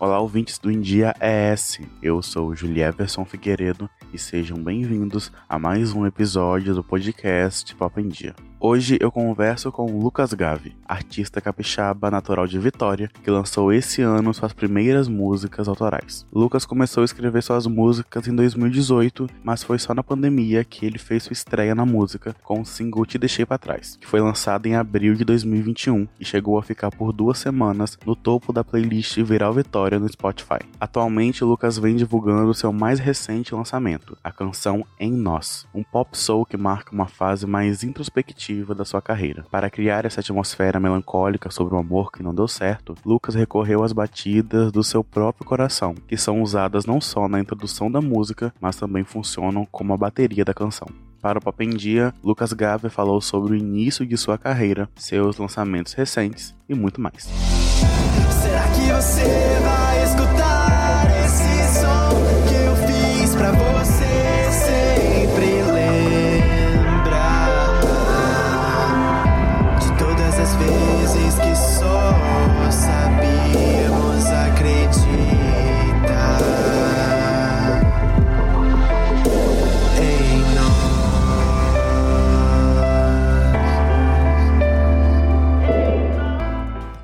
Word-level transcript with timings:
Olá, 0.00 0.18
ouvintes 0.18 0.58
do 0.58 0.70
India 0.70 1.14
ES. 1.20 1.78
Eu 2.02 2.22
sou 2.22 2.56
Julieverson 2.56 3.22
Figueiredo 3.26 3.88
e 4.14 4.18
sejam 4.18 4.56
bem-vindos 4.56 5.30
a 5.46 5.58
mais 5.58 5.92
um 5.92 6.06
episódio 6.06 6.74
do 6.74 6.82
podcast 6.82 7.74
Pop 7.76 8.00
em 8.00 8.08
Dia. 8.08 8.34
Hoje 8.62 8.98
eu 9.00 9.10
converso 9.10 9.72
com 9.72 9.86
Lucas 9.98 10.34
Gavi, 10.34 10.76
artista 10.86 11.40
capixaba 11.40 12.10
natural 12.10 12.46
de 12.46 12.58
Vitória, 12.58 13.10
que 13.24 13.30
lançou 13.30 13.72
esse 13.72 14.02
ano 14.02 14.34
suas 14.34 14.52
primeiras 14.52 15.08
músicas 15.08 15.66
autorais. 15.66 16.26
Lucas 16.30 16.66
começou 16.66 17.00
a 17.00 17.06
escrever 17.06 17.42
suas 17.42 17.66
músicas 17.66 18.28
em 18.28 18.36
2018, 18.36 19.30
mas 19.42 19.62
foi 19.62 19.78
só 19.78 19.94
na 19.94 20.02
pandemia 20.02 20.62
que 20.62 20.84
ele 20.84 20.98
fez 20.98 21.22
sua 21.22 21.32
estreia 21.32 21.74
na 21.74 21.86
música 21.86 22.36
com 22.42 22.60
o 22.60 22.66
single 22.66 23.06
Te 23.06 23.16
Deixei 23.16 23.46
Pra 23.46 23.56
Trás, 23.56 23.96
que 23.98 24.06
foi 24.06 24.20
lançado 24.20 24.66
em 24.66 24.76
abril 24.76 25.14
de 25.14 25.24
2021 25.24 26.06
e 26.20 26.24
chegou 26.26 26.58
a 26.58 26.62
ficar 26.62 26.90
por 26.90 27.14
duas 27.14 27.38
semanas 27.38 27.98
no 28.04 28.14
topo 28.14 28.52
da 28.52 28.62
playlist 28.62 29.16
Viral 29.22 29.54
Vitória 29.54 29.98
no 29.98 30.06
Spotify. 30.06 30.58
Atualmente, 30.78 31.42
Lucas 31.44 31.78
vem 31.78 31.96
divulgando 31.96 32.52
seu 32.52 32.74
mais 32.74 32.98
recente 32.98 33.54
lançamento, 33.54 34.18
a 34.22 34.30
canção 34.30 34.84
Em 34.98 35.10
Nós, 35.10 35.66
um 35.74 35.82
pop 35.82 36.14
soul 36.14 36.44
que 36.44 36.58
marca 36.58 36.92
uma 36.92 37.06
fase 37.06 37.46
mais 37.46 37.82
introspectiva 37.82 38.49
da 38.74 38.84
sua 38.84 39.00
carreira. 39.00 39.44
Para 39.50 39.70
criar 39.70 40.04
essa 40.04 40.20
atmosfera 40.20 40.80
melancólica 40.80 41.50
sobre 41.50 41.74
o 41.74 41.78
amor 41.78 42.10
que 42.10 42.22
não 42.22 42.34
deu 42.34 42.48
certo, 42.48 42.94
Lucas 43.04 43.34
recorreu 43.34 43.82
às 43.82 43.92
batidas 43.92 44.72
do 44.72 44.82
seu 44.82 45.04
próprio 45.04 45.46
coração, 45.46 45.94
que 45.94 46.16
são 46.16 46.42
usadas 46.42 46.84
não 46.84 47.00
só 47.00 47.28
na 47.28 47.40
introdução 47.40 47.90
da 47.90 48.00
música, 48.00 48.52
mas 48.60 48.76
também 48.76 49.04
funcionam 49.04 49.66
como 49.70 49.92
a 49.92 49.96
bateria 49.96 50.44
da 50.44 50.54
canção. 50.54 50.88
Para 51.20 51.38
o 51.38 51.42
Pop 51.42 51.62
em 51.62 51.70
Dia, 51.70 52.14
Lucas 52.24 52.52
Gave 52.52 52.88
falou 52.88 53.20
sobre 53.20 53.52
o 53.52 53.56
início 53.56 54.06
de 54.06 54.16
sua 54.16 54.38
carreira, 54.38 54.88
seus 54.96 55.36
lançamentos 55.36 55.92
recentes 55.92 56.54
e 56.68 56.74
muito 56.74 57.00
mais. 57.00 57.24
Será 58.42 58.62
que 58.68 58.92
você 58.92 59.60
vai 59.62 60.02
escutar 60.02 61.19
vezes 71.12 71.38
que 71.38 71.54
só 71.56 72.12
sabíamos 72.70 74.26
acreditar 74.26 75.00
em 79.98 80.54
nós. 80.54 80.70